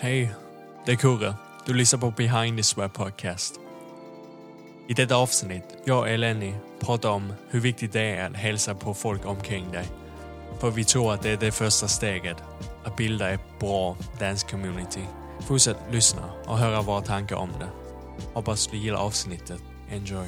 [0.00, 0.34] Hej,
[0.86, 1.34] det är Kurre.
[1.66, 3.60] Du lyssnar på Behind the Swear Podcast.
[4.88, 8.94] I detta avsnitt, jag och Eleni pratar om hur viktigt det är att hälsa på
[8.94, 9.84] folk omkring dig.
[10.60, 12.36] För vi tror att det är det första steget,
[12.84, 15.04] att bilda ett bra dance-community.
[15.40, 17.68] Fortsätt lyssna och höra våra tankar om det.
[18.34, 19.62] Hoppas du gillar avsnittet.
[19.90, 20.26] Enjoy.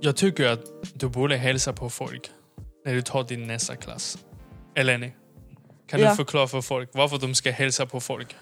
[0.00, 0.64] Jag tycker att
[0.94, 2.30] du borde hälsa på folk
[2.84, 4.18] när du tar din nästa klass.
[4.74, 5.12] Eleni,
[5.86, 6.10] kan Ja.
[6.10, 8.36] du förklara för folk varför de ska hälsa på folk?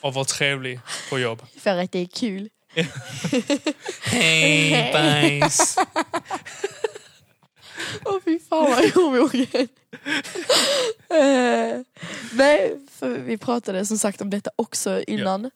[0.00, 1.42] Och vara trevlig på jobb.
[1.58, 2.48] För att det är kul.
[4.04, 5.76] Hej bajs!
[8.04, 9.68] Åh fy fan vad omogen.
[12.32, 15.50] Nej, för vi pratade som sagt om detta också innan.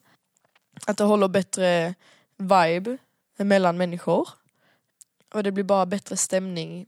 [0.86, 1.94] Att det håller bättre
[2.36, 2.98] vibe
[3.36, 4.28] mellan människor.
[5.34, 6.86] Och det blir bara bättre stämning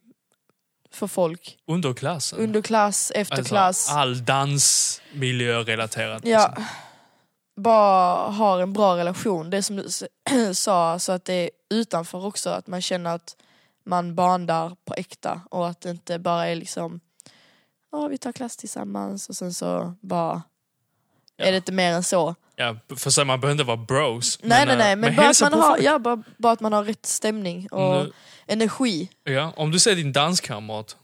[0.97, 1.59] för folk.
[1.67, 2.39] Under klassen?
[2.39, 3.93] Under klass, efter Alltså.
[3.93, 6.23] All dansmiljö relaterat.
[6.27, 6.47] Ja.
[6.49, 6.65] liksom.
[7.61, 9.51] Bara har en bra relation.
[9.51, 9.89] Det som du
[10.55, 12.51] sa, så att det är utanför också.
[12.51, 13.37] Att man känner att
[13.85, 17.01] man bandar på äkta och att det inte bara är liksom
[17.93, 20.43] Ja, vi tar klass tillsammans och sen så bara
[21.37, 21.45] Ja.
[21.45, 22.35] är det inte mer än så.
[22.59, 24.39] Ja, för så man behöver inte vara bros.
[24.43, 25.83] nej, nej, eh, nej, men, bara, att man har, folk.
[25.83, 28.13] ja, bara, bara att man har rätt stämning och du,
[28.47, 29.09] energi.
[29.25, 30.97] ja, om du ser din danskamrat,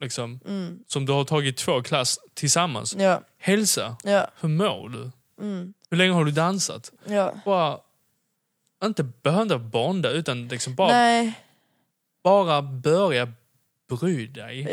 [0.00, 0.78] liksom, Mm.
[0.86, 3.96] som du har tagit två klass tillsammans, Ja, hälsa.
[4.04, 5.10] ja, Hur mår du?
[5.44, 6.92] mm, Hur länge har du dansat?
[7.04, 7.34] ja.
[7.44, 7.78] Bara,
[8.84, 11.32] inte behöva bonda, utan liksom bara, Nej,
[12.24, 13.32] bara börja
[14.00, 14.66] bry dig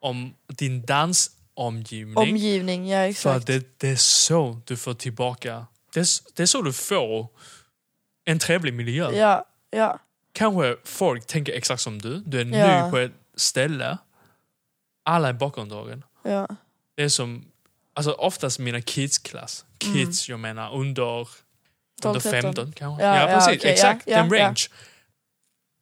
[0.00, 1.39] om din dansomgivning.
[1.68, 3.36] Omgivning, ja För exakt.
[3.36, 7.28] att det, det är så du får tillbaka, det är, det är så du får
[8.24, 9.10] en trevlig miljö.
[9.12, 9.98] Ja, ja,
[10.32, 12.84] Kanske folk tänker exakt som du, du är Ja.
[12.86, 13.98] ny på ett ställe,
[15.04, 16.04] alla är bakomdragen.
[16.24, 16.48] ja.
[16.96, 17.44] Det är som,
[17.94, 21.26] alltså oftast mina kidsklass, kids jag menar under, 12,
[22.04, 22.42] under 13.
[22.42, 23.04] 15 kanske.
[23.04, 24.60] Ja, Ja, ja, precis, okej, exakt ja, den ja, range.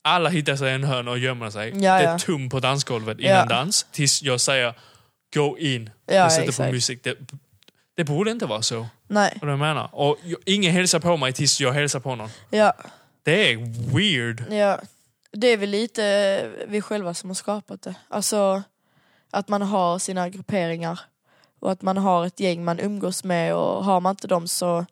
[0.03, 1.69] Alla hittar sig i en hörn och gömmer sig.
[1.71, 2.19] Ja, det är ja.
[2.19, 3.45] tum på dansgolvet innan Ja.
[3.45, 4.75] dans, tills jag säger
[5.35, 7.05] gå in Ja, och sätter på musik.
[7.05, 7.17] Det,
[7.95, 8.87] det borde inte vara så.
[9.09, 9.89] Nej, Vad jag menar.
[9.93, 12.31] Och ingen hälsar på mig tills jag hälsar på någon.
[12.51, 12.73] ja.
[13.23, 13.57] Det är
[13.97, 14.45] weird.
[14.53, 14.81] Ja,
[15.33, 17.95] det är väl lite vi själva som har skapat det.
[18.09, 18.63] Alltså
[19.31, 21.01] att man har sina grupperingar
[21.61, 24.87] och att man har ett gäng man umgås med och har man inte dem så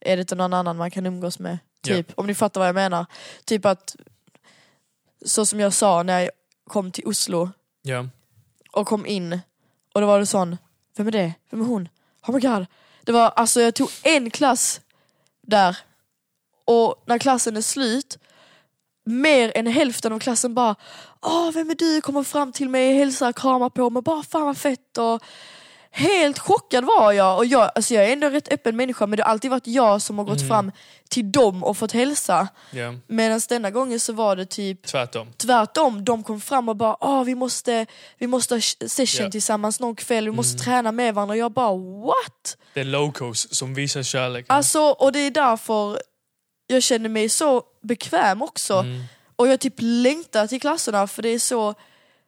[0.00, 1.58] är det inte någon annan man kan umgås med.
[1.82, 3.06] Typ, om ni fattar vad jag menar.
[3.44, 3.96] Typ att,
[5.26, 6.30] så som jag sa när jag
[6.68, 7.50] kom till Oslo
[7.82, 8.06] Ja.
[8.72, 9.40] och kom in
[10.00, 10.56] och då var det sån,
[10.96, 11.34] vem är det?
[11.50, 11.88] Vem är hon?
[12.26, 12.66] Oh my god.
[13.04, 14.80] Det var, alltså jag tog en klass
[15.42, 15.76] där
[16.64, 18.18] och när klassen är slut
[19.04, 20.76] mer än hälften av klassen bara
[21.22, 22.00] Åh, vem är du?
[22.00, 25.22] Kommer fram till mig, hälsar, kramar på mig, bara fan vad fett och
[25.92, 29.16] Helt chockad var jag och jag, alltså jag är ändå en rätt öppen människa men
[29.16, 30.72] det har alltid varit jag som har gått fram
[31.08, 32.48] till dem och fått hälsa.
[32.70, 32.94] ja.
[33.06, 35.32] Medan denna gången så var det typ Tvärtom.
[35.36, 37.86] tvärtom, de kom fram och bara Åh, vi måste,
[38.18, 39.30] vi måste ha session Ja.
[39.30, 41.76] tillsammans någon kväll, vi måste träna med varandra och jag bara
[42.06, 42.56] what?
[42.74, 44.46] Det är locos som visar kärlek.
[44.48, 46.02] Alltså, och det är därför
[46.66, 48.74] jag känner mig så bekväm också.
[48.74, 49.02] Mm.
[49.36, 51.74] Och jag typ längtar till klasserna för det är så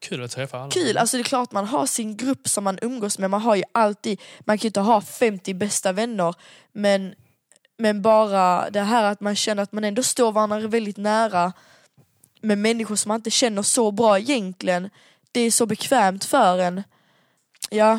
[0.03, 0.71] Kul att träffa alla.
[0.71, 0.99] kul.
[0.99, 3.63] Alltså det är klart man har sin grupp som man umgås med, man har ju
[3.73, 6.35] alltid, man kan ju inte ha 50 bästa vänner
[6.73, 7.15] men,
[7.79, 11.53] men bara det här att man känner att man ändå står varandra väldigt nära
[12.41, 14.91] med människor som man inte känner så bra egentligen.
[15.33, 16.83] Det är så bekvämt för en.
[17.71, 17.99] Ja,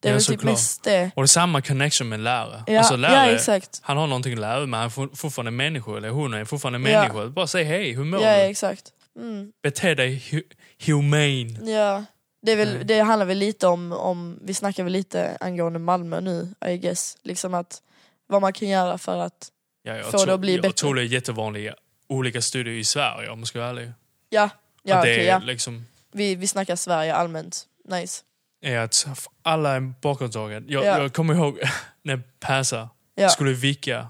[0.00, 1.10] det är Ja, väl typ mest det.
[1.16, 2.62] Och det är samma connection med lärare.
[2.66, 3.80] Ja, alltså lärare, ja exakt.
[3.82, 6.78] han har någonting att lära men han är for- fortfarande människa, eller hon är fortfarande
[6.78, 7.26] människa.
[7.26, 8.40] Bara säg hej, hur mår Ja, du?
[8.42, 8.92] exakt.
[9.16, 9.52] Mm.
[9.62, 10.52] Bete dig hu-
[10.86, 11.70] humane.
[11.72, 12.04] Ja,
[12.42, 12.84] det, är väl, Nej.
[12.84, 17.18] det handlar väl lite om, om, vi snackar väl lite angående Malmö nu, I guess.
[17.22, 17.82] Liksom att,
[18.26, 19.48] vad man kan göra för att,
[19.82, 20.72] Ja, jag Få det tror, att bli jag bättre.
[20.74, 21.74] tror det är jättevanliga
[22.08, 23.92] olika studier i Sverige om man ska vara ärlig.
[24.28, 24.50] ja,
[24.82, 25.38] ja, att det är ja.
[25.38, 27.66] liksom Vi, vi snackar Sverige allmänt.
[27.88, 28.22] Nice.
[28.60, 29.06] är att
[29.42, 30.64] alla är bakåtdragen.
[30.68, 30.98] Jag, Ja.
[30.98, 31.58] jag kommer ihåg
[32.02, 33.28] när Persa Ja.
[33.28, 34.06] skulle vicka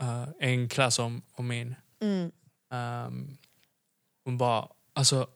[0.00, 1.74] eh, en klass om, om min.
[2.02, 2.30] Mm.
[2.72, 3.36] Ehm,
[4.26, 5.26] hon bara, alltså,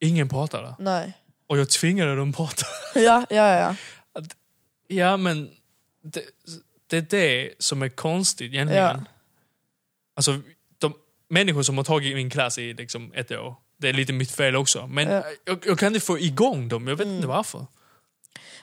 [0.00, 0.74] ingen pratade.
[0.78, 1.12] Nej.
[1.46, 2.66] Och jag tvingade dem prata.
[2.94, 3.74] Ja, ja, ja.
[4.88, 5.50] ja, men
[6.02, 6.22] det,
[6.86, 8.84] det är det som är konstigt egentligen.
[8.84, 9.04] Ja.
[10.16, 10.40] Alltså,
[10.78, 10.94] de
[11.28, 14.56] människor som har tagit min klass i liksom ett år, det är lite mitt fel
[14.56, 14.86] också.
[14.86, 15.22] Men Ja.
[15.44, 17.28] jag, jag kan inte få igång dem, jag vet inte Mm.
[17.28, 17.66] varför.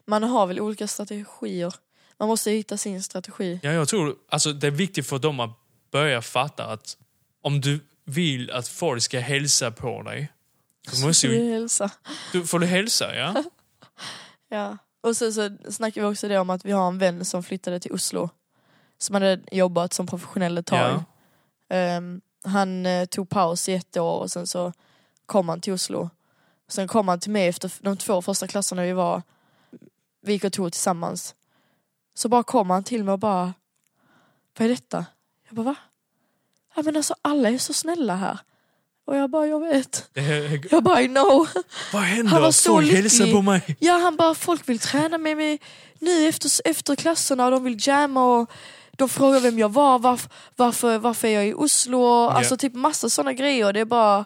[0.05, 1.73] Man har väl olika strategier.
[2.19, 3.59] Man måste hitta sin strategi.
[3.63, 5.49] Ja, jag tror alltså, det är viktigt för dem att
[5.91, 6.97] börja fatta att
[7.41, 10.31] om du vill att folk ska hälsa på dig,
[10.91, 11.91] så måste ju, hälsa.
[12.31, 13.43] du, får du hälsa, ja?
[14.49, 14.77] Ja.
[15.01, 17.79] Och sen så snackade vi också det om att vi har en vän som flyttade
[17.79, 18.29] till Oslo.
[18.97, 20.79] Som hade jobbat som professionell ett tag.
[20.79, 21.03] Ja.
[21.75, 24.73] Ehm, han eh, tog paus i ett år och sen så
[25.25, 26.09] kom han till Oslo.
[26.67, 29.21] Sen kom han till mig efter de två första klasserna vi var,
[30.21, 31.35] vi gick och tog tillsammans.
[32.13, 33.53] Så bara kom han till mig och bara,
[34.57, 35.05] vad är detta?
[35.47, 35.75] Jag bara va?
[36.75, 38.37] Ja men alltså alla är så snälla här.
[39.07, 40.09] Och jag bara, jag vet.
[40.13, 41.47] Det- Jag bara, I know.
[41.93, 42.39] Vad Han händer?
[42.39, 43.33] var så Folk lycklig.
[43.33, 43.75] på mig.
[43.79, 45.59] Ja han bara, folk vill träna med mig
[45.99, 48.51] nu efter, efter klasserna och de vill jamma och
[48.97, 52.27] de frågar vem jag var, varför, varför, varför är jag i Oslo?
[52.29, 53.73] Alltså typ massa sådana grejer.
[53.73, 54.25] Det är bara...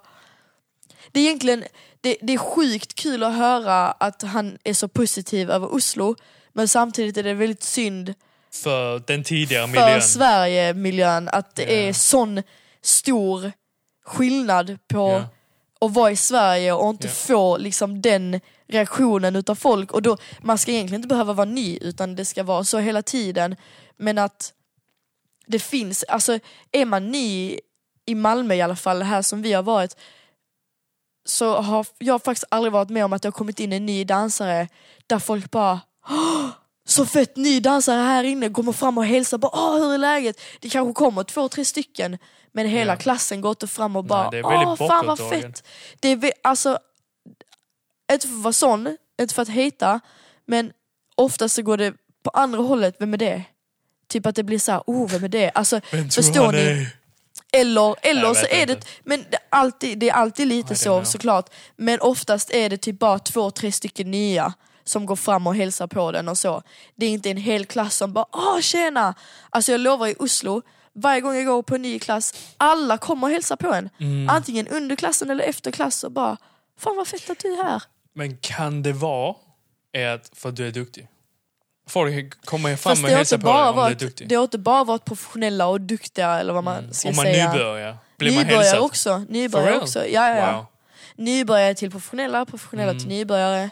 [1.11, 1.63] Det är egentligen
[2.01, 6.15] det, det är sjukt kul att höra att han är så positiv över Oslo
[6.53, 8.13] men samtidigt är det väldigt synd
[8.63, 10.01] För den tidigare för miljön.
[10.01, 11.69] Sverige-miljön att det Ja.
[11.69, 12.43] är sån
[12.81, 13.51] stor
[14.05, 15.87] skillnad på Ja.
[15.87, 17.13] att vara i Sverige och inte Ja.
[17.13, 19.91] få liksom den reaktionen utav folk.
[19.91, 23.01] Och då, man ska egentligen inte behöva vara ny utan det ska vara så hela
[23.01, 23.55] tiden.
[23.97, 24.53] Men att
[25.47, 26.39] det finns, alltså
[26.71, 27.59] är man ny
[28.05, 29.95] i Malmö i alla fall, här som vi har varit,
[31.25, 34.03] så har jag faktiskt aldrig varit med om att det har kommit in en ny
[34.03, 34.67] dansare
[35.07, 35.79] där folk bara "Åh,
[36.97, 40.41] så fett ny dansare här inne, kommer fram och hälsar bara Åh, hur är läget?
[40.59, 42.17] Det kanske kommer två, tre stycken
[42.51, 42.97] men hela Ja.
[42.97, 45.53] klassen går inte fram och bara det är väldigt Åh, fan vad bakåtdragen.
[45.53, 45.63] fett.
[45.99, 46.79] Det är, alltså,
[48.11, 49.99] inte för att vara sån, inte för att hejta,
[50.45, 50.71] men
[51.15, 53.43] oftast så går det på andra hållet, vem är det?
[54.09, 55.49] Typ att det blir så här, oh vem är det?
[55.49, 56.87] Alltså, förstår ni?
[57.53, 58.73] Eller, eller Jag så vet är inte.
[58.73, 61.03] det, men det är alltid, det är alltid lite don't så know.
[61.03, 61.49] såklart.
[61.75, 64.53] Men oftast är det typ bara två, tre stycken nya
[64.87, 66.63] som går fram och hälsar på den och så.
[66.95, 69.13] Det är inte en hel klass som bara åh tjena!
[69.49, 70.61] Alltså jag lovar i Oslo,
[70.93, 73.89] varje gång jag går på en ny klass, alla kommer och hälsar på en.
[73.99, 74.29] Mm.
[74.29, 76.37] Antingen under klassen eller efter klass och bara
[76.79, 77.83] fan vad fett att du är här.
[78.13, 79.35] Men kan det vara
[79.93, 81.07] är att för att du är duktig?
[81.89, 84.27] Folk kommer fram Fast och hälsar på dig om du är varit, duktig.
[84.29, 87.51] det har inte bara varit professionella och duktiga eller vad man ska Om man säga.
[87.53, 88.79] nybörjar, blir man Nybörjare hälsad?
[88.79, 89.17] också.
[89.29, 89.99] Nybörjare också.
[90.07, 90.55] Ja, ja, ja.
[90.57, 90.65] Wow.
[91.15, 92.99] Nybörjare till professionella, professionella Mm.
[92.99, 93.69] till nybörjare.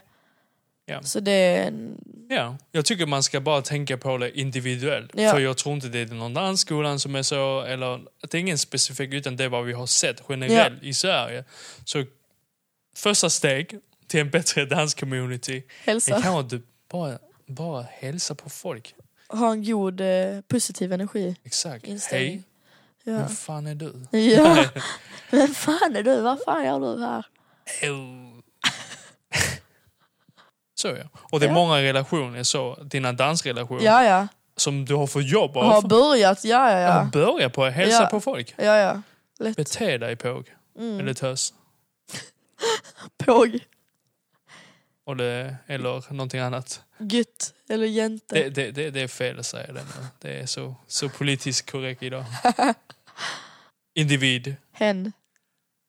[0.85, 1.03] Ja.
[1.03, 1.73] Så det
[2.29, 5.11] Ja, jag tycker man ska bara tänka på det individuellt.
[5.13, 5.31] Ja.
[5.31, 7.93] För jag tror inte det är någon annan skola som är så, eller
[8.23, 11.43] att det är ingen specifik, utan det är vad vi har sett generellt i Sverige.
[11.85, 12.03] Så
[12.95, 16.11] första steg till en bättre danscommunity är hälsa.
[16.21, 16.61] kanske att du
[16.91, 18.95] bara, bara hälsa på folk.
[19.27, 21.35] Ha en god eh, positiv energi.
[21.43, 21.85] Exakt.
[21.85, 22.31] Inställning.
[22.31, 22.43] Hej,
[23.07, 23.17] Ja.
[23.17, 23.93] vem fan är du?
[24.19, 24.65] ja.
[25.31, 26.21] Vem fan är du?
[26.21, 27.25] Vad fan gör du här?
[27.91, 28.34] Oh.
[30.89, 31.19] Så ja.
[31.31, 31.53] Och det är Ja.
[31.53, 34.27] många relationer så, dina dansrelationer, Ja, ja.
[34.57, 35.87] som du har fått jobb Har av.
[35.87, 36.87] börjat, ja, ja, Ja.
[36.87, 37.09] ja.
[37.13, 38.07] Börja på hälsa Ja.
[38.07, 38.53] på folk.
[38.57, 39.01] Ja, ja.
[39.39, 39.57] Lätt.
[39.57, 40.51] Bete dig påg.
[40.79, 40.99] Mm.
[40.99, 41.53] Eller tös.
[43.25, 43.59] Påg.
[45.05, 46.81] Och det, eller någonting annat.
[46.97, 47.53] Gutt.
[47.69, 48.35] Eller jänte.
[48.35, 50.05] Det, det, det, det är fel att säga det nu.
[50.21, 52.25] Det är så, så politiskt korrekt idag.
[53.95, 54.55] Individ.
[54.73, 55.11] Hen.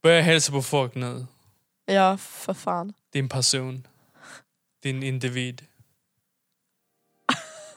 [0.03, 1.27] Börja hälsa på folk nu.
[1.87, 2.93] Ja, för fan.
[3.13, 3.87] Din person.
[4.83, 5.63] Din individ.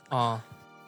[0.09, 0.41] Ja.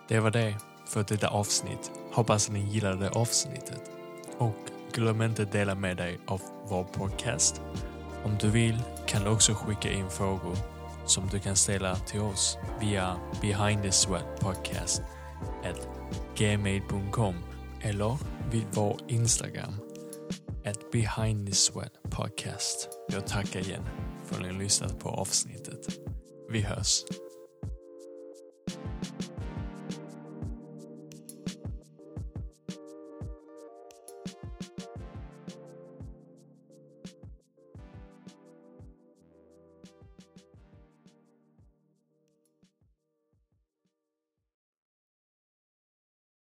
[0.08, 0.56] Det var det
[0.88, 1.92] för detta avsnitt.
[2.12, 3.92] Hoppas ni gillade avsnittet.
[4.38, 4.56] Och
[4.94, 7.62] glöm inte dela med dig av vår podcast.
[8.24, 10.58] Om du vill kan du också skicka in frågor
[11.06, 15.02] som du kan ställa till oss via behind the sweat podcast
[15.64, 15.88] at
[16.38, 17.36] gmail.com
[17.82, 18.18] eller
[18.52, 19.74] vid vår Instagram
[20.66, 22.90] at behind the sweat podcast.
[23.10, 23.84] Jag tackar igen
[24.26, 26.01] för att ni har lyssnat på avsnittet.
[26.52, 27.06] Vi hörs.